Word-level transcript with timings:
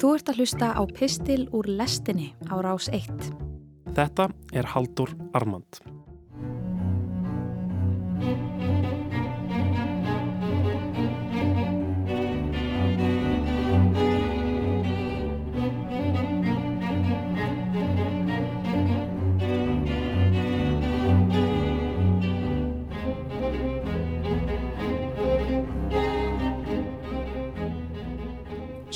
Þú 0.00 0.14
ert 0.16 0.30
að 0.32 0.38
hlusta 0.40 0.68
á 0.72 0.82
Pistil 0.88 1.42
úr 1.52 1.66
lestinni 1.68 2.30
á 2.48 2.56
rás 2.64 2.86
1. 2.88 3.20
Þetta 3.92 4.30
er 4.56 4.64
Haldur 4.72 5.12
Armand. 5.36 5.82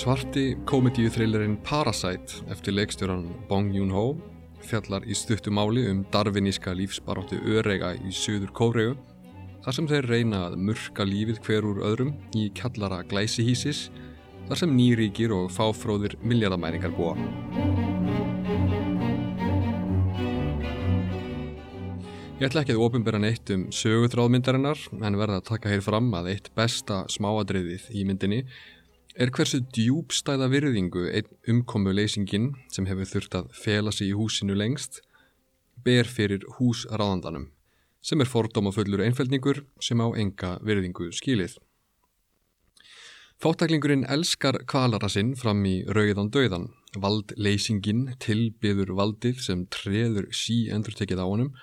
Svarti 0.05 0.50
komedíuþrillerinn 0.68 1.54
Parasite 1.64 2.43
eftir 2.53 2.75
leikstjóran 2.76 3.22
Bong 3.49 3.71
Joon-ho 3.72 4.18
fjallar 4.61 5.07
í 5.08 5.14
stuttu 5.17 5.49
máli 5.49 5.86
um 5.89 6.03
darviníska 6.12 6.75
lífsbaróttu 6.76 7.39
örega 7.54 7.95
í 7.96 8.12
söður 8.12 8.53
Kóregu 8.53 8.98
þar 9.64 9.76
sem 9.79 9.89
þeir 9.89 10.09
reyna 10.11 10.43
að 10.50 10.59
murka 10.67 11.07
lífið 11.09 11.40
hver 11.46 11.71
úr 11.71 11.81
öðrum 11.89 12.12
í 12.36 12.50
kjallara 12.53 13.00
glæsihísis 13.09 13.86
þar 14.50 14.61
sem 14.61 14.76
nýríkir 14.76 15.32
og 15.32 15.48
fáfróðir 15.57 16.18
miljardamæringar 16.21 16.93
búa. 17.00 17.17
Ég 22.43 22.50
ætla 22.50 22.67
ekki 22.67 22.76
að 22.76 22.84
ofinbera 22.90 23.25
neitt 23.25 23.57
um 23.57 23.71
sögutráðmyndarinnar 23.73 24.84
en 25.00 25.21
verða 25.25 25.40
að 25.40 25.50
taka 25.54 25.73
hér 25.73 25.89
fram 25.89 26.12
að 26.21 26.34
eitt 26.36 26.53
besta 26.53 27.07
smáadriðið 27.09 27.89
í 27.96 28.04
myndinni 28.04 28.45
er 29.14 29.31
hversu 29.31 29.61
djúbstæða 29.75 30.49
virðingu 30.50 31.04
einn 31.14 31.29
umkomu 31.53 31.93
leysingin 31.95 32.48
sem 32.75 32.87
hefur 32.91 33.07
þurft 33.07 33.37
að 33.39 33.53
fela 33.55 33.93
sig 33.95 34.11
í 34.11 34.17
húsinu 34.19 34.57
lengst 34.59 35.03
ber 35.87 36.09
fyrir 36.11 36.43
húsráðandanum 36.57 37.51
sem 38.05 38.20
er 38.20 38.29
fordómafullur 38.29 39.05
einfældningur 39.05 39.62
sem 39.81 40.03
á 40.03 40.09
enga 40.19 40.57
virðingu 40.67 41.12
skilið. 41.15 41.55
Fátaklingurinn 43.41 44.05
elskar 44.11 44.59
kvalara 44.70 45.09
sinn 45.11 45.33
fram 45.39 45.62
í 45.67 45.77
rauðan 45.87 46.31
döðan, 46.35 46.69
vald 46.98 47.35
leysingin 47.37 48.07
tilbyður 48.23 48.95
valdið 48.98 49.41
sem 49.47 49.65
treður 49.70 50.29
sí 50.35 50.65
endur 50.75 50.95
tekið 50.98 51.23
á 51.23 51.27
honum 51.27 51.55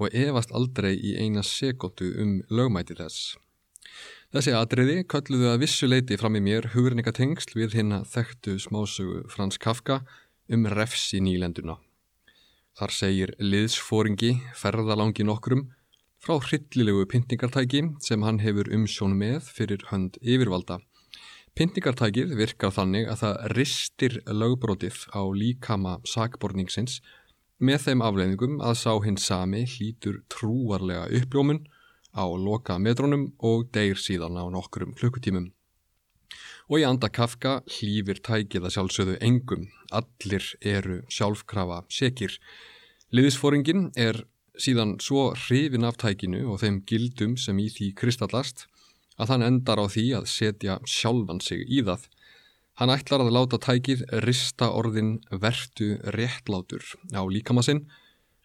og 0.00 0.14
efast 0.16 0.54
aldrei 0.56 0.94
í 0.94 1.14
eina 1.18 1.42
sekundu 1.46 2.14
um 2.22 2.40
lögmæti 2.50 2.96
þess. 2.98 3.36
Þessi 4.30 4.52
atriði 4.54 5.00
kölluðu 5.10 5.48
að 5.50 5.62
vissuleiti 5.64 6.14
fram 6.14 6.36
í 6.38 6.40
mér 6.46 6.68
hugurningatengsl 6.70 7.56
við 7.58 7.72
hinn 7.80 7.96
að 7.96 8.04
þekktu 8.12 8.52
smásögu 8.62 9.24
Frans 9.32 9.58
Kafka 9.58 9.96
um 10.54 10.68
refs 10.70 11.08
í 11.18 11.20
nýlenduna. 11.26 11.74
Þar 12.78 12.94
segir 12.94 13.32
liðsfóringi 13.42 14.36
ferðalangi 14.54 15.26
nokkrum 15.26 15.64
frá 16.22 16.36
hryllilegu 16.46 17.08
pyntingartæki 17.10 17.82
sem 18.06 18.22
hann 18.22 18.38
hefur 18.44 18.70
umsjón 18.70 19.18
með 19.18 19.50
fyrir 19.50 19.82
hönd 19.90 20.20
yfirvalda. 20.22 20.78
Pyntingartækið 21.58 22.36
virkar 22.38 22.70
þannig 22.78 23.10
að 23.10 23.24
það 23.24 23.42
ristir 23.56 24.20
lögbrótið 24.30 25.08
á 25.10 25.26
líkama 25.42 25.96
sakborningsins 26.06 27.00
með 27.58 27.88
þeim 27.88 28.06
afleiðingum 28.06 28.62
að 28.62 28.78
sá 28.86 28.92
hinn 29.02 29.18
sami 29.18 29.66
hlítur 29.74 30.22
trúarlega 30.30 31.10
uppljómun 31.18 31.64
á 32.14 32.24
loka 32.26 32.78
metrónum 32.78 33.30
og 33.38 33.70
deyr 33.74 33.98
síðan 33.98 34.38
á 34.38 34.44
nokkrum 34.50 34.94
klukkutímum. 34.98 35.50
Og 36.70 36.82
í 36.82 36.86
anda 36.86 37.10
Kafka 37.10 37.60
hlýfir 37.66 38.20
tækið 38.22 38.66
að 38.68 38.74
sjálfsögðu 38.76 39.16
engum, 39.26 39.66
allir 39.90 40.44
eru 40.62 41.00
sjálfkrafa 41.10 41.82
sekir. 41.90 42.36
Liðisfóringin 43.10 43.90
er 43.98 44.22
síðan 44.60 44.98
svo 45.02 45.30
hrifin 45.34 45.86
af 45.88 45.98
tækinu 45.98 46.44
og 46.52 46.60
þeim 46.62 46.82
gildum 46.86 47.36
sem 47.40 47.58
í 47.58 47.66
því 47.72 47.90
kristallast 47.98 48.66
að 49.20 49.34
hann 49.34 49.46
endar 49.46 49.82
á 49.82 49.86
því 49.90 50.06
að 50.20 50.28
setja 50.30 50.78
sjálfan 50.88 51.42
sig 51.44 51.64
í 51.66 51.82
það. 51.86 52.06
Hann 52.80 52.92
ætlar 52.94 53.24
að 53.24 53.34
láta 53.34 53.58
tækið 53.60 54.06
rista 54.24 54.70
orðin 54.72 55.18
vertu 55.42 55.96
réttlátur 56.16 56.84
á 57.12 57.22
líkamassinn 57.28 57.82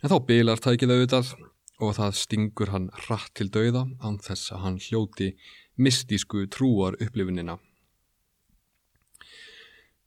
en 0.02 0.12
þá 0.12 0.18
bilar 0.28 0.60
tækið 0.62 0.96
auðvitað 0.96 1.36
og 1.82 1.96
það 2.00 2.18
stingur 2.22 2.72
hann 2.74 2.90
hratt 3.06 3.34
til 3.36 3.50
dauða 3.52 3.86
án 4.04 4.20
þess 4.24 4.54
að 4.56 4.64
hann 4.66 4.82
hljóti 4.82 5.32
mystísku 5.76 6.46
trúar 6.52 6.98
upplifunina. 7.04 7.58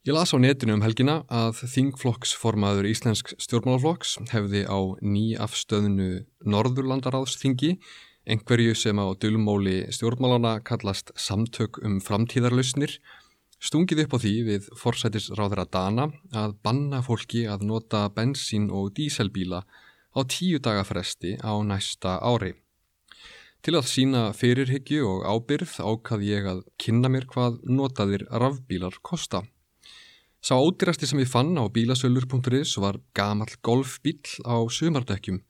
Ég 0.08 0.14
las 0.16 0.32
á 0.32 0.40
netinu 0.40 0.78
um 0.78 0.82
helgina 0.86 1.18
að 1.28 1.58
þingflokksformaður 1.68 2.86
Íslensk 2.88 3.34
stjórnmálaflokks 3.36 4.14
hefði 4.32 4.62
á 4.64 4.78
nýafstöðnu 5.04 6.06
Norðurlandaráðsþingi 6.48 7.74
einhverju 8.28 8.76
sem 8.76 8.96
á 8.96 9.06
dölumóli 9.20 9.82
stjórnmálana 9.92 10.60
kallast 10.64 11.12
samtök 11.16 11.80
um 11.84 11.98
framtíðarlausnir 12.04 12.96
stungið 13.60 14.04
upp 14.04 14.16
á 14.16 14.18
því 14.22 14.32
við 14.46 14.70
forsætisráðra 14.78 15.66
Dana 15.68 16.08
að 16.32 16.56
banna 16.64 17.02
fólki 17.04 17.44
að 17.50 17.66
nota 17.68 18.06
bensín 18.14 18.68
og 18.70 18.92
díselbíla 18.96 19.64
á 20.18 20.22
tíu 20.26 20.58
daga 20.58 20.82
fresti 20.82 21.38
á 21.38 21.54
næsta 21.62 22.18
ári. 22.18 22.56
Til 23.62 23.74
að 23.78 23.88
sína 23.90 24.22
fyrirhyggju 24.34 25.06
og 25.06 25.24
ábyrð 25.26 25.78
ákað 25.82 26.26
ég 26.26 26.46
að 26.46 26.60
kynna 26.78 27.10
mér 27.10 27.26
hvað 27.30 27.58
notaðir 27.66 28.26
rafbílar 28.30 28.98
kosta. 29.02 29.42
Sá 30.38 30.54
ódýrasti 30.54 31.08
sem 31.10 31.18
ég 31.18 31.30
fann 31.30 31.58
á 31.58 31.66
bílasölur.is 31.66 32.76
var 32.78 33.00
gamal 33.14 33.50
golfbíl 33.62 34.22
á 34.46 34.62
sumardekkjum. 34.70 35.42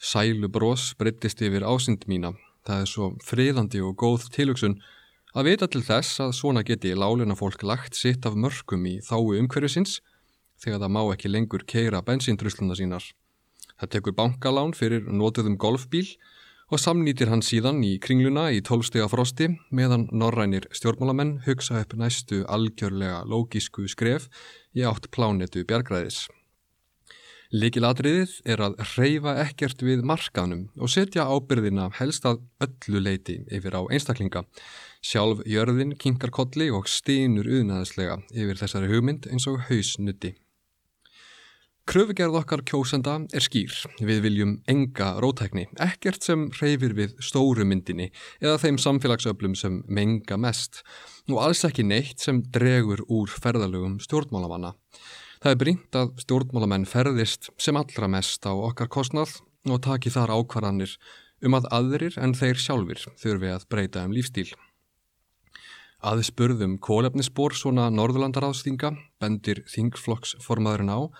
Sælu 0.00 0.48
brós 0.48 0.94
breyttist 0.96 1.42
yfir 1.44 1.64
ásind 1.68 2.08
mína. 2.08 2.32
Það 2.64 2.80
er 2.80 2.88
svo 2.88 3.10
friðandi 3.20 3.82
og 3.84 3.96
góð 4.00 4.30
tilugsun 4.32 4.78
að 5.36 5.50
vita 5.50 5.68
til 5.68 5.82
þess 5.84 6.22
að 6.24 6.32
svona 6.38 6.62
geti 6.64 6.94
láluna 6.96 7.36
fólk 7.36 7.62
lagt 7.62 7.98
sitt 7.98 8.24
af 8.24 8.36
mörgum 8.38 8.86
í 8.88 8.96
þáu 9.04 9.36
umhverfisins 9.36 10.00
þegar 10.62 10.80
það 10.80 10.94
má 10.96 11.02
ekki 11.12 11.28
lengur 11.28 11.66
keira 11.68 12.00
bensíndrusluna 12.00 12.76
sínar. 12.78 13.04
Það 13.80 13.92
tekur 13.96 14.16
bankalán 14.18 14.74
fyrir 14.76 15.06
notuðum 15.10 15.58
golfbíl 15.58 16.06
og 16.72 16.80
samnýtir 16.80 17.28
hann 17.30 17.42
síðan 17.44 17.82
í 17.84 17.96
kringluna 18.02 18.46
í 18.54 18.62
tólstega 18.64 19.08
frosti 19.12 19.50
meðan 19.74 20.06
norrænir 20.12 20.68
stjórnmálamenn 20.74 21.40
hugsa 21.48 21.82
upp 21.82 21.92
næstu 21.98 22.44
algjörlega 22.46 23.24
lógísku 23.28 23.88
skref 23.90 24.30
í 24.74 24.86
átt 24.88 25.10
plánetu 25.14 25.66
bjargræðis. 25.68 26.24
Likilatriðið 27.54 28.32
er 28.50 28.62
að 28.64 28.80
reyfa 28.96 29.36
ekkert 29.44 29.82
við 29.86 30.00
markaðnum 30.02 30.64
og 30.74 30.90
setja 30.90 31.28
ábyrðina 31.28 31.90
helst 32.00 32.24
að 32.26 32.40
öllu 32.64 33.02
leiti 33.04 33.36
yfir 33.46 33.76
á 33.78 33.82
einstaklinga. 33.84 34.42
Sjálf 35.04 35.44
jörðin 35.46 35.94
kinkar 36.00 36.32
kolli 36.34 36.70
og 36.74 36.88
stínur 36.90 37.46
uðnaðislega 37.46 38.16
yfir 38.32 38.58
þessari 38.58 38.90
hugmynd 38.90 39.28
eins 39.30 39.46
og 39.46 39.60
hausnutti. 39.68 40.32
Kröfugerð 41.84 42.38
okkar 42.38 42.62
kjósenda 42.64 43.18
er 43.36 43.44
skýr. 43.44 43.72
Við 44.00 44.22
viljum 44.24 44.52
enga 44.72 45.10
rótækni, 45.20 45.66
ekkert 45.84 46.24
sem 46.24 46.46
reyfir 46.56 46.94
við 46.96 47.12
stóru 47.20 47.66
myndinni 47.68 48.06
eða 48.40 48.56
þeim 48.62 48.78
samfélagsöflum 48.80 49.52
sem 49.58 49.82
menga 49.84 50.38
mest 50.40 50.80
og 51.28 51.42
alls 51.44 51.60
ekki 51.68 51.84
neitt 51.84 52.24
sem 52.24 52.40
dregur 52.56 53.02
úr 53.12 53.28
ferðalögum 53.28 53.98
stjórnmálamanna. 54.00 54.72
Það 55.44 55.52
er 55.52 55.60
brínt 55.60 56.00
að 56.00 56.14
stjórnmálamenn 56.24 56.88
ferðist 56.88 57.50
sem 57.60 57.76
allra 57.76 58.08
mest 58.08 58.48
á 58.48 58.52
okkar 58.56 58.88
kostnað 58.88 59.36
og 59.68 59.84
taki 59.84 60.08
þar 60.14 60.32
ákvarðanir 60.38 60.96
um 61.44 61.60
að 61.60 61.68
aðrir 61.68 62.16
en 62.16 62.32
þeir 62.32 62.64
sjálfur 62.64 63.04
þurfi 63.20 63.52
að 63.52 63.68
breyta 63.68 64.08
um 64.08 64.16
lífstíl. 64.16 64.48
Aðeins 66.00 66.32
spurðum 66.32 66.80
kólefnisbór 66.80 67.52
svona 67.56 67.90
Norðurlandaráðstinga 67.92 68.96
bendir 69.20 69.66
þingflokksformaðurinn 69.68 70.96
á 70.96 71.12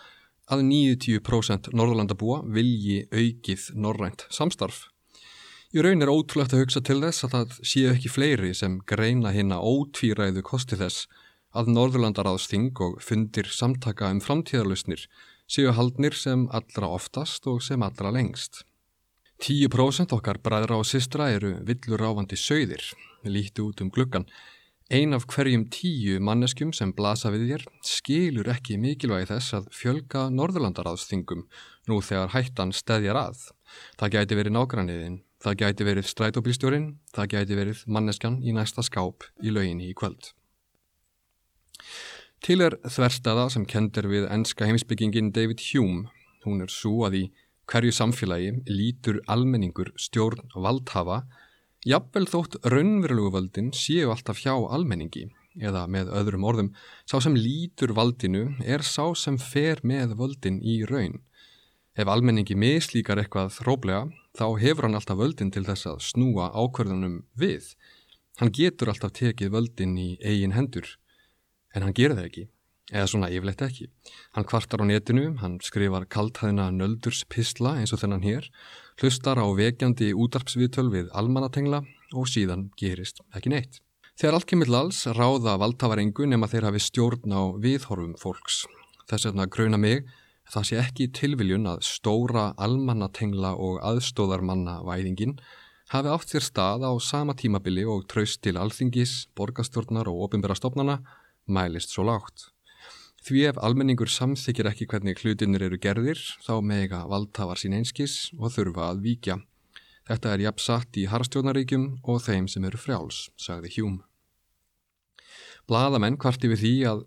að 0.50 0.64
90% 0.68 1.70
Norðurlandabúa 1.72 2.42
vilji 2.54 3.04
aukið 3.12 3.70
norrænt 3.80 4.26
samstarf. 4.30 4.88
Í 5.74 5.82
raun 5.82 6.04
er 6.04 6.12
ótrúlegt 6.12 6.54
að 6.54 6.64
hugsa 6.64 6.82
til 6.84 7.00
þess 7.02 7.26
að 7.26 7.32
það 7.34 7.54
séu 7.66 7.92
ekki 7.92 8.12
fleiri 8.12 8.52
sem 8.54 8.76
greina 8.86 9.32
hérna 9.34 9.58
ótvíræðu 9.58 10.44
kosti 10.46 10.78
þess 10.78 11.08
að 11.54 11.70
Norðurlandaráðsting 11.74 12.74
og 12.84 13.00
fundir 13.02 13.48
samtaka 13.50 14.10
um 14.12 14.20
framtíðarlausnir 14.22 15.08
séu 15.50 15.72
haldnir 15.74 16.14
sem 16.16 16.46
allra 16.54 16.92
oftast 16.94 17.46
og 17.50 17.62
sem 17.62 17.82
allra 17.82 18.12
lengst. 18.14 18.62
10% 19.42 20.14
okkar 20.14 20.38
bræðra 20.42 20.78
og 20.80 20.86
sistra 20.88 21.28
eru 21.34 21.56
villur 21.66 22.00
ráfandi 22.00 22.38
sögðir, 22.38 22.84
líti 23.26 23.64
út 23.64 23.82
um 23.82 23.90
gluggan, 23.90 24.28
Ein 24.92 25.16
af 25.16 25.24
hverjum 25.32 25.62
tíu 25.72 26.18
manneskjum 26.20 26.74
sem 26.76 26.90
blasa 26.92 27.30
við 27.32 27.46
þér 27.48 27.62
skilur 27.88 28.50
ekki 28.52 28.74
mikilvægi 28.76 29.30
þess 29.30 29.54
að 29.56 29.68
fjölga 29.72 30.26
Norðurlandaráðsþingum 30.28 31.46
nú 31.88 32.00
þegar 32.04 32.34
hættan 32.34 32.74
stæðjar 32.76 33.16
að. 33.16 33.38
Það 33.96 34.12
gæti 34.12 34.36
verið 34.36 34.54
nágranniðin, 34.58 35.16
það 35.40 35.56
gæti 35.62 35.86
verið 35.88 36.10
strætóbílstjórin, 36.10 36.90
það 37.16 37.30
gæti 37.32 37.56
verið 37.56 37.80
manneskjan 37.88 38.36
í 38.44 38.52
næsta 38.52 38.84
skáp 38.84 39.24
í 39.40 39.54
lauginni 39.56 39.88
í 39.88 39.96
kvöld. 39.96 40.34
Til 42.44 42.60
er 42.60 42.76
þverstaða 42.84 43.48
sem 43.56 43.64
kendir 43.64 44.04
við 44.12 44.28
enska 44.28 44.68
heimsbyggingin 44.68 45.32
David 45.32 45.64
Hume. 45.70 46.10
Hún 46.44 46.60
er 46.60 46.68
svo 46.68 47.06
að 47.08 47.22
í 47.22 47.24
hverju 47.72 47.96
samfélagi 47.96 48.52
lítur 48.68 49.22
almenningur 49.32 49.94
stjórn 49.96 50.44
valdhafa, 50.52 51.22
jafnvel 51.84 52.26
þótt 52.30 52.58
raunverulegu 52.72 53.30
völdin 53.34 53.70
séu 53.76 54.10
alltaf 54.12 54.40
hjá 54.40 54.54
almenningi, 54.56 55.28
eða 55.60 55.84
með 55.90 56.10
öðrum 56.16 56.46
orðum, 56.48 56.72
sá 57.04 57.20
sem 57.20 57.36
lítur 57.36 57.94
valdinu 57.96 58.46
er 58.64 58.82
sá 58.82 59.12
sem 59.18 59.38
fer 59.38 59.84
með 59.84 60.16
völdin 60.18 60.60
í 60.64 60.80
raun. 60.88 61.20
Ef 61.94 62.10
almenningi 62.10 62.56
mislíkar 62.58 63.20
eitthvað 63.22 63.52
þróblega, 63.58 64.08
þá 64.34 64.46
hefur 64.64 64.88
hann 64.88 64.98
alltaf 64.98 65.20
völdin 65.20 65.52
til 65.54 65.62
þess 65.68 65.86
að 65.92 66.02
snúa 66.08 66.50
ákverðunum 66.50 67.20
við. 67.38 67.70
Hann 68.40 68.50
getur 68.50 68.90
alltaf 68.90 69.14
tekið 69.14 69.52
völdin 69.54 69.94
í 70.00 70.08
eigin 70.24 70.56
hendur 70.56 70.88
en 71.74 71.82
hann 71.82 71.94
gerir 71.94 72.16
það 72.16 72.28
ekki, 72.28 72.44
eða 72.92 73.06
svona 73.08 73.30
yfirleitt 73.32 73.62
ekki. 73.64 73.88
Hann 74.36 74.46
kvartar 74.48 74.82
á 74.82 74.84
netinu, 74.88 75.36
hann 75.40 75.58
skrifar 75.64 76.04
kaltæðina 76.10 76.68
nöldurs 76.74 77.24
pistla 77.30 77.76
eins 77.80 77.94
og 77.94 78.02
þennan 78.02 78.24
hér, 78.26 78.50
hlustar 79.00 79.40
á 79.40 79.46
vekjandi 79.56 80.12
útarpsviðtöl 80.12 80.90
við 80.92 81.08
almannatengla 81.16 81.84
og 82.14 82.28
síðan 82.28 82.68
gerist 82.80 83.22
ekki 83.34 83.54
neitt. 83.54 83.80
Þegar 84.14 84.36
allt 84.36 84.46
kemur 84.50 84.70
alls 84.78 85.00
ráða 85.16 85.56
valdhafarengu 85.58 86.28
nema 86.30 86.46
þeir 86.46 86.68
hafi 86.68 86.82
stjórn 86.84 87.34
á 87.34 87.42
viðhorfum 87.58 88.14
fólks. 88.20 88.62
Þess 89.10 89.26
vegna 89.30 89.48
gröna 89.50 89.80
mig 89.80 90.04
það 90.52 90.68
sé 90.68 90.78
ekki 90.78 91.08
tilviljun 91.16 91.66
að 91.66 91.82
stóra 91.88 92.52
almannatengla 92.60 93.54
og 93.58 93.80
aðstóðarmanna 93.82 94.82
væðingin 94.86 95.38
hafi 95.90 96.12
átt 96.14 96.30
sér 96.30 96.46
stað 96.46 96.86
á 96.86 96.92
sama 97.02 97.34
tímabili 97.34 97.84
og 97.88 98.06
traust 98.06 98.42
til 98.44 98.56
alþingis, 98.60 99.26
borgastjórnar 99.36 100.08
og 100.12 100.28
ofinbæra 100.28 100.56
stofnana 100.58 101.00
mælist 101.46 101.90
svo 101.90 102.06
lágt. 102.06 102.53
Því 103.24 103.42
ef 103.48 103.58
almenningur 103.64 104.10
samþykir 104.12 104.66
ekki 104.68 104.84
hvernig 104.84 105.22
hlutinir 105.22 105.62
eru 105.64 105.78
gerðir, 105.80 106.18
þá 106.44 106.58
mega 106.60 106.98
valdhafar 107.08 107.56
sín 107.56 107.72
einskis 107.72 108.16
og 108.36 108.52
þurfa 108.52 108.90
að 108.90 109.00
víkja. 109.06 109.36
Þetta 110.04 110.34
er 110.34 110.42
jafnsatt 110.44 110.98
í 111.00 111.06
harstjónaríkjum 111.08 111.86
og 112.04 112.20
þeim 112.20 112.50
sem 112.52 112.66
eru 112.68 112.76
frjáls, 112.82 113.30
sagði 113.40 113.70
Hjúm. 113.78 113.94
Blaðamenn 115.64 116.18
kvarti 116.20 116.50
við 116.52 116.60
því 116.66 116.74
að 116.90 117.00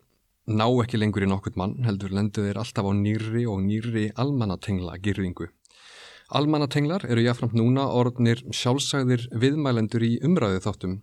ná 0.57 0.65
ekki 0.81 0.97
lengur 0.97 1.27
í 1.27 1.29
nokkurt 1.29 1.59
mann 1.61 1.77
heldur 1.85 2.15
lendu 2.17 2.47
þeir 2.47 2.63
alltaf 2.63 2.89
á 2.89 2.91
nýri 2.97 3.45
og 3.45 3.61
nýri 3.61 4.07
almannatengla 4.17 4.97
girðingu. 4.97 5.51
Almannatenglar 6.27 7.05
eru 7.07 7.21
jáfnframt 7.23 7.53
núna 7.55 7.85
orðnir 7.95 8.41
sjálfsagðir 8.51 9.29
viðmælendur 9.31 10.03
í 10.03 10.17
umræðu 10.27 10.59
þáttum 10.65 10.95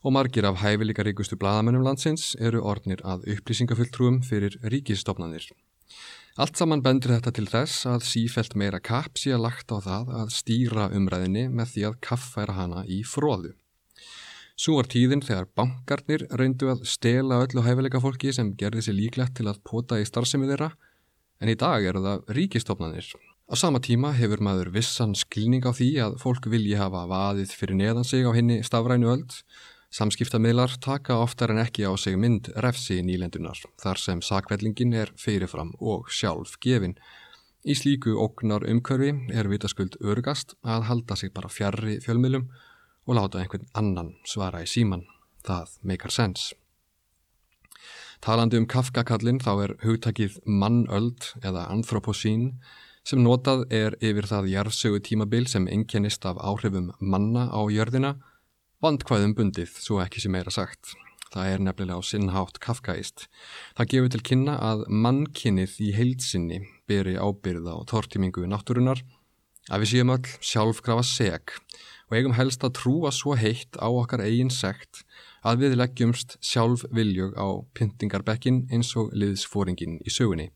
og 0.00 0.14
margir 0.16 0.46
af 0.48 0.62
hæfileika 0.62 1.04
ríkustu 1.04 1.36
bladamennum 1.36 1.82
landsins 1.84 2.30
eru 2.40 2.62
orðnir 2.64 3.02
að 3.04 3.26
upplýsingafulltrúum 3.34 4.22
fyrir 4.24 4.56
ríkistofnanir. 4.64 5.44
Allt 6.40 6.56
saman 6.56 6.80
bendur 6.80 7.12
þetta 7.12 7.34
til 7.36 7.44
þess 7.52 7.84
að 7.90 8.06
sífelt 8.08 8.56
meira 8.56 8.80
kapp 8.80 9.20
sé 9.20 9.34
að 9.36 9.44
lagt 9.44 9.74
á 9.76 9.84
það 9.84 10.14
að 10.22 10.32
stýra 10.38 10.86
umræðinni 10.96 11.42
með 11.52 11.74
því 11.74 11.84
að 11.90 11.98
kaffæra 12.08 12.54
hana 12.56 12.86
í 12.88 13.02
fróðu. 13.04 13.52
Svo 14.56 14.78
var 14.78 14.88
tíðin 14.88 15.20
þegar 15.26 15.50
bankarnir 15.52 16.24
reyndu 16.40 16.70
að 16.72 16.86
stela 16.88 17.42
öllu 17.44 17.66
hæfileika 17.66 18.00
fólki 18.00 18.32
sem 18.32 18.54
gerði 18.56 18.86
sér 18.88 18.96
líklegt 18.96 19.36
til 19.36 19.50
að 19.52 19.60
pota 19.68 20.00
í 20.00 20.08
starfsemi 20.08 20.48
þeirra 20.48 20.70
en 21.44 21.52
í 21.52 21.58
dag 21.60 21.84
eru 21.84 22.00
það 22.06 22.34
ríkistofnanir 22.40 23.12
Á 23.52 23.56
sama 23.60 23.82
tíma 23.84 24.14
hefur 24.16 24.40
maður 24.40 24.70
vissan 24.72 25.10
skilning 25.12 25.66
á 25.68 25.76
því 25.76 25.86
að 26.00 26.14
fólk 26.22 26.46
vilji 26.48 26.72
hafa 26.80 27.02
vaðið 27.04 27.50
fyrir 27.52 27.76
neðan 27.76 28.06
sig 28.08 28.24
á 28.24 28.32
henni 28.32 28.62
stafrænu 28.64 29.10
öld. 29.12 29.34
Samskiptamiðlar 29.92 30.78
taka 30.80 31.18
oftar 31.20 31.50
en 31.52 31.60
ekki 31.60 31.84
á 31.84 31.92
sig 32.00 32.14
mynd 32.16 32.46
refsi 32.64 33.02
nýlendunar 33.04 33.58
þar 33.82 33.98
sem 34.00 34.22
sakvellingin 34.24 34.94
er 34.96 35.12
fyrirfram 35.20 35.74
og 35.84 36.08
sjálf 36.08 36.54
gefin. 36.64 36.94
Í 37.68 37.76
slíku 37.76 38.14
ógnar 38.16 38.64
umkörfi 38.64 39.12
er 39.36 39.50
vitaskuld 39.52 39.98
örgast 40.00 40.54
að 40.64 40.86
halda 40.88 41.18
sig 41.20 41.34
bara 41.36 41.52
fjarrri 41.52 41.98
fjölmilum 42.00 42.46
og 43.04 43.18
láta 43.18 43.42
einhvern 43.42 43.68
annan 43.76 44.14
svara 44.24 44.62
í 44.64 44.70
síman. 44.70 45.04
Það 45.44 45.74
meikar 45.82 46.14
sens. 46.14 46.54
Talandi 48.24 48.56
um 48.56 48.64
Kafka-kallin 48.64 49.42
þá 49.44 49.52
er 49.66 49.76
hugtakið 49.84 50.40
mannöld 50.48 51.34
eða 51.44 51.66
anthroposín 51.68 52.54
sem 53.06 53.22
notað 53.22 53.64
er 53.74 53.96
yfir 54.00 54.28
það 54.30 54.50
jarðsögu 54.52 55.00
tímabil 55.06 55.46
sem 55.50 55.68
engjennist 55.70 56.26
af 56.28 56.38
áhrifum 56.38 56.92
manna 57.00 57.48
á 57.50 57.60
jörðina, 57.72 58.16
vandkvæðum 58.82 59.34
bundið, 59.38 59.72
svo 59.78 60.00
ekki 60.02 60.22
sem 60.22 60.34
meira 60.34 60.52
sagt. 60.54 60.94
Það 61.32 61.48
er 61.48 61.64
nefnilega 61.64 61.96
á 61.96 62.02
sinnhátt 62.04 62.60
kafkaist. 62.60 63.26
Það 63.78 63.90
gefur 63.94 64.12
til 64.12 64.22
kynna 64.28 64.58
að 64.60 64.84
mannkinnið 64.92 65.78
í 65.80 65.90
heilsinni 65.96 66.60
beri 66.90 67.16
ábyrða 67.16 67.78
og 67.78 67.88
tortímingu 67.88 68.44
náttúrunar, 68.50 69.00
að 69.70 69.84
við 69.84 69.92
séum 69.94 70.12
öll 70.12 70.36
sjálfgrafa 70.42 71.06
seg 71.06 71.54
og 72.10 72.18
eigum 72.18 72.36
helst 72.36 72.64
að 72.66 72.74
trúa 72.76 73.12
svo 73.14 73.32
heitt 73.40 73.78
á 73.80 73.88
okkar 73.88 74.20
eigin 74.26 74.52
segt 74.52 75.00
að 75.42 75.64
við 75.64 75.78
leggjumst 75.80 76.36
sjálf 76.44 76.84
viljug 76.92 77.32
á 77.40 77.64
pyntingarbekkin 77.72 78.66
eins 78.68 78.92
og 79.00 79.14
liðsfóringin 79.16 80.02
í 80.04 80.12
sögunni. 80.12 80.50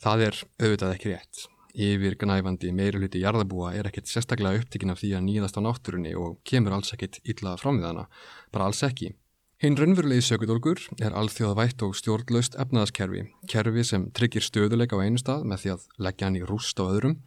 Það 0.00 0.28
er 0.28 0.44
auðvitað 0.62 0.94
ekki 0.94 1.10
rétt. 1.10 1.49
Yfir 1.74 2.16
gnæfandi 2.18 2.72
meiruluti 2.74 3.22
jarðabúa 3.22 3.74
er 3.78 3.86
ekkert 3.90 4.10
sérstaklega 4.10 4.62
upptikinn 4.64 4.90
af 4.90 5.00
því 5.02 5.10
að 5.16 5.26
nýðast 5.26 5.58
á 5.58 5.60
náttúrunni 5.62 6.14
og 6.18 6.40
kemur 6.42 6.74
alls 6.74 6.94
ekkit 6.96 7.20
illa 7.22 7.56
fram 7.60 7.78
við 7.78 7.90
hana, 7.90 8.06
bara 8.50 8.66
alls 8.70 8.82
ekki. 8.86 9.12
Hinn 9.60 9.76
raunverulegi 9.76 10.24
sökudólgur 10.24 10.80
er 11.04 11.14
alþjóðavætt 11.20 11.82
og 11.84 11.94
stjórnlaust 11.98 12.54
efnaðaskerfi, 12.56 13.26
kerfi 13.46 13.84
sem 13.84 14.06
tryggir 14.16 14.46
stöðuleika 14.46 14.96
á 14.96 15.04
einu 15.04 15.20
stað 15.20 15.44
með 15.44 15.62
því 15.62 15.72
að 15.74 15.86
leggja 16.06 16.26
hann 16.26 16.38
í 16.40 16.44
rúst 16.48 16.80
á 16.80 16.84
öðrum, 16.88 17.18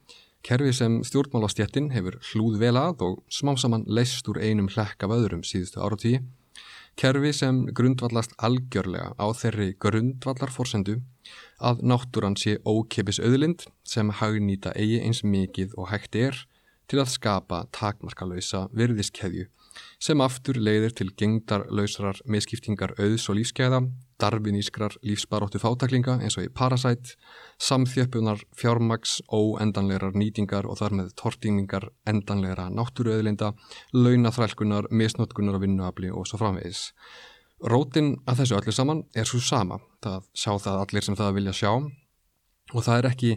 kerfi 0.43 0.73
sem 0.73 0.95
stjórnmálastjettin 1.05 1.91
hefur 1.93 2.17
hlúð 2.31 2.57
vel 2.59 2.73
að 2.81 3.05
og 3.05 3.21
smá 3.29 3.53
saman 3.55 3.85
leist 3.85 4.27
úr 4.27 4.41
einum 4.41 4.71
hlekk 4.73 5.05
af 5.05 5.13
öðrum 5.13 5.45
síðustu 5.45 5.79
áratíi, 5.85 6.23
kerfi 6.97 7.31
sem 7.37 7.63
grundvallast 7.69 8.33
algjörlega 8.41 9.13
á 9.13 9.25
þeirri 9.37 9.75
grundvallarforsendu 9.77 10.99
að 11.59 11.83
náttúran 11.91 12.37
sé 12.39 12.57
ókipis 12.65 13.21
auðlind 13.23 13.67
sem 13.87 14.11
hagnýta 14.21 14.73
eigi 14.75 15.01
eins 15.03 15.23
mikið 15.23 15.75
og 15.77 15.91
hægt 15.93 16.15
er 16.15 16.45
til 16.91 16.99
að 17.01 17.13
skapa 17.15 17.65
takmarkalauðsa 17.75 18.67
virðiskeðju 18.75 19.47
sem 20.03 20.21
aftur 20.21 20.57
leiðir 20.59 20.93
til 20.97 21.09
gengdarlausrar 21.17 22.19
miskiptingar 22.29 22.93
auðs 22.99 23.25
og 23.31 23.39
lífskeiða, 23.39 23.79
darfinískrar 24.21 24.95
lífsbaróttu 25.05 25.61
fátaklinga 25.63 26.19
eins 26.21 26.37
og 26.37 26.47
í 26.47 26.51
Parasite, 26.53 27.15
samþjöppunar 27.57 28.43
fjármags, 28.59 29.17
óendanlegar 29.33 30.13
nýtingar 30.17 30.67
og 30.69 30.79
þar 30.81 30.97
með 30.99 31.13
tortingningar 31.19 31.89
endanlegra 32.09 32.69
náttúruauðlinda, 32.73 33.53
launaþrælkunar, 33.97 34.91
misnótkunar 34.91 35.59
og 35.59 35.65
vinnuafli 35.65 36.13
og 36.13 36.27
svo 36.29 36.41
framvegis. 36.41 36.91
Rótin 37.63 38.17
að 38.27 38.41
þessu 38.41 38.55
öllu 38.57 38.71
saman 38.75 39.01
er 39.15 39.27
svo 39.27 39.39
sama, 39.39 39.77
það 40.03 40.25
sjá 40.35 40.51
það 40.59 40.79
allir 40.81 41.05
sem 41.05 41.15
það 41.15 41.35
vilja 41.37 41.53
sjá 41.55 41.69
og 41.73 42.81
það 42.83 42.97
er 42.97 43.05
ekki 43.07 43.29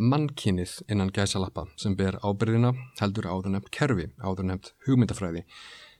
mannkinnið 0.00 0.72
innan 0.88 1.12
gæsalappa 1.14 1.66
sem 1.80 1.92
ber 1.98 2.16
ábyrðina 2.24 2.72
heldur 3.00 3.28
áðurnemt 3.28 3.68
kerfi, 3.74 4.08
áðurnemt 4.24 4.72
hugmyndafræði 4.86 5.44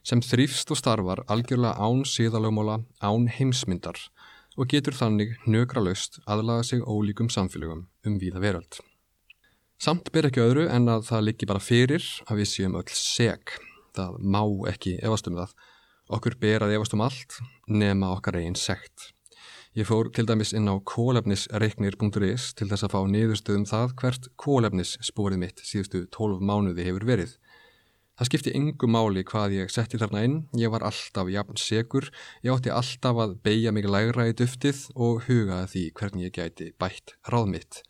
sem 0.05 0.23
þrýfst 0.25 0.73
og 0.73 0.79
starfar 0.81 1.21
algjörlega 1.29 1.77
án 1.77 2.01
síðalögmóla, 2.09 2.79
án 3.05 3.29
heimsmyndar 3.29 4.01
og 4.57 4.71
getur 4.73 4.97
þannig 4.97 5.37
nögra 5.45 5.83
löst 5.85 6.19
aðlaga 6.25 6.65
sig 6.65 6.81
ólíkum 6.81 7.29
samfélögum 7.29 7.85
um 8.05 8.17
víða 8.17 8.41
veröld. 8.41 8.81
Samt 9.77 10.09
ber 10.11 10.29
ekki 10.29 10.41
öðru 10.41 10.65
en 10.71 10.89
að 10.89 11.05
það 11.11 11.25
liggi 11.29 11.49
bara 11.49 11.61
fyrir 11.61 12.05
að 12.25 12.41
við 12.41 12.51
séum 12.51 12.77
öll 12.79 12.89
seg. 12.97 13.57
Það 13.95 14.19
má 14.23 14.41
ekki 14.71 14.97
efast 15.03 15.27
um 15.29 15.37
það 15.37 15.53
Okkur 16.13 16.35
ber 16.37 16.61
að 16.61 16.75
efast 16.75 16.93
um 16.93 17.01
allt 17.01 17.39
nema 17.65 18.11
okkar 18.13 18.37
eigin 18.37 18.57
sekt. 18.59 19.11
Ég 19.75 19.87
fór 19.89 20.11
til 20.13 20.27
dæmis 20.29 20.53
inn 20.55 20.69
á 20.69 20.77
kólefnisreiknir.is 20.87 22.51
til 22.55 22.67
þess 22.69 22.85
að 22.85 22.93
fá 22.93 22.99
niðurstöðum 23.09 23.65
það 23.67 23.95
hvert 23.99 24.27
kólefnissporið 24.39 25.41
mitt 25.41 25.63
síðustu 25.65 26.05
12 26.13 26.43
mánuði 26.45 26.85
hefur 26.85 27.07
verið. 27.09 27.33
Það 28.15 28.29
skipti 28.29 28.53
yngu 28.55 28.87
máli 28.87 29.25
hvað 29.27 29.57
ég 29.57 29.73
setti 29.73 29.99
þarna 29.99 30.21
inn, 30.23 30.37
ég 30.55 30.71
var 30.71 30.85
alltaf 30.87 31.27
jafn 31.33 31.57
segur, 31.59 32.07
ég 32.45 32.53
átti 32.53 32.71
alltaf 32.71 33.19
að 33.25 33.33
beigja 33.43 33.73
mig 33.75 33.89
lægra 33.89 34.29
í 34.29 34.35
duftið 34.39 34.85
og 34.95 35.25
hugaði 35.25 35.71
því 35.73 35.83
hvernig 35.99 36.29
ég 36.29 36.37
gæti 36.37 36.69
bætt 36.79 37.17
ráð 37.27 37.49
mitt. 37.57 37.81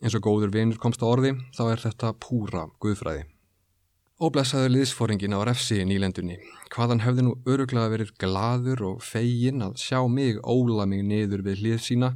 Eins 0.00 0.16
og 0.16 0.24
góður 0.24 0.54
vinur 0.54 0.80
komst 0.80 1.04
á 1.04 1.10
orði, 1.10 1.34
þá 1.58 1.64
er 1.74 1.84
þetta 1.84 2.14
púra 2.22 2.64
guðfræði. 2.80 3.26
Óblæsaður 4.18 4.72
liðsfóringin 4.74 5.34
á 5.38 5.46
refsi 5.46 5.76
í 5.78 5.84
nýlendunni. 5.86 6.40
Hvaðan 6.74 7.04
hefði 7.04 7.22
nú 7.22 7.32
öruglega 7.46 7.92
verið 7.92 8.08
gladur 8.18 8.80
og 8.88 9.04
fegin 9.06 9.62
að 9.62 9.76
sjá 9.78 10.00
mig 10.10 10.40
óla 10.42 10.88
mig 10.90 11.04
niður 11.06 11.44
við 11.46 11.60
hlið 11.60 11.84
sína, 11.84 12.08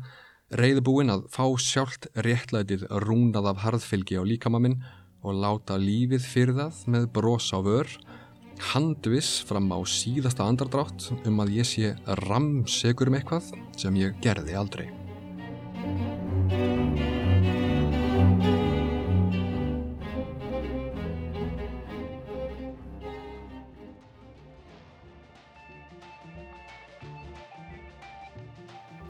reyðbúin 0.51 1.15
að 1.15 1.29
fá 1.31 1.45
sjálft 1.63 2.09
réttlætið 2.27 2.89
rúnað 3.05 3.53
af 3.53 3.63
harðfylgi 3.63 4.19
á 4.19 4.27
líkamaminn 4.27 4.81
og 5.23 5.39
láta 5.45 5.77
lífið 5.79 6.27
fyrir 6.27 6.59
það 6.59 6.81
með 6.91 7.07
bros 7.15 7.53
á 7.55 7.63
vör, 7.63 7.93
handviss 8.73 9.39
fram 9.47 9.71
á 9.71 9.79
síðasta 9.87 10.49
andardrátt 10.51 11.07
um 11.23 11.39
að 11.47 11.55
ég 11.61 11.71
sé 11.71 11.95
ramsegur 12.27 13.15
um 13.15 13.21
eitthvað 13.21 13.55
sem 13.79 14.03
ég 14.03 14.19
gerði 14.27 14.59
aldrei. 14.59 15.02